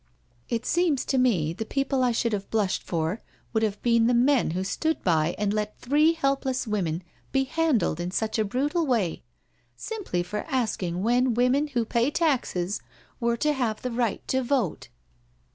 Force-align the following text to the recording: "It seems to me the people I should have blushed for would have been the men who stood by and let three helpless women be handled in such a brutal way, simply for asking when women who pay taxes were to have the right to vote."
"It 0.49 0.65
seems 0.65 1.05
to 1.05 1.19
me 1.19 1.53
the 1.53 1.63
people 1.63 2.03
I 2.03 2.11
should 2.11 2.33
have 2.33 2.49
blushed 2.49 2.81
for 2.81 3.21
would 3.53 3.61
have 3.61 3.79
been 3.83 4.07
the 4.07 4.15
men 4.15 4.49
who 4.57 4.63
stood 4.63 5.03
by 5.03 5.35
and 5.37 5.53
let 5.53 5.77
three 5.77 6.13
helpless 6.13 6.65
women 6.65 7.03
be 7.31 7.43
handled 7.43 7.99
in 7.99 8.09
such 8.09 8.39
a 8.39 8.43
brutal 8.43 8.87
way, 8.87 9.21
simply 9.75 10.23
for 10.23 10.43
asking 10.49 11.03
when 11.03 11.35
women 11.35 11.67
who 11.67 11.85
pay 11.85 12.09
taxes 12.09 12.81
were 13.19 13.37
to 13.37 13.53
have 13.53 13.83
the 13.83 13.91
right 13.91 14.27
to 14.29 14.41
vote." 14.41 14.87